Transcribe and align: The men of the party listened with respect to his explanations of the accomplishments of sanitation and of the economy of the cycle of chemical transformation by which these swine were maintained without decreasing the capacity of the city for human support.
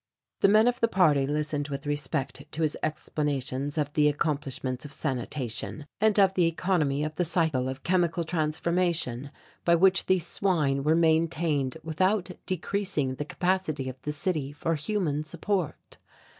The 0.39 0.47
men 0.47 0.67
of 0.67 0.79
the 0.79 0.87
party 0.87 1.27
listened 1.27 1.67
with 1.67 1.85
respect 1.85 2.51
to 2.53 2.63
his 2.63 2.75
explanations 2.81 3.77
of 3.77 3.93
the 3.93 4.07
accomplishments 4.09 4.83
of 4.83 4.91
sanitation 4.91 5.85
and 5.99 6.19
of 6.19 6.33
the 6.33 6.47
economy 6.47 7.03
of 7.03 7.13
the 7.17 7.23
cycle 7.23 7.69
of 7.69 7.83
chemical 7.83 8.23
transformation 8.23 9.29
by 9.63 9.75
which 9.75 10.07
these 10.07 10.25
swine 10.25 10.81
were 10.81 10.95
maintained 10.95 11.77
without 11.83 12.31
decreasing 12.47 13.13
the 13.13 13.25
capacity 13.25 13.89
of 13.89 14.01
the 14.01 14.11
city 14.11 14.51
for 14.51 14.73
human 14.73 15.21
support. 15.21 15.97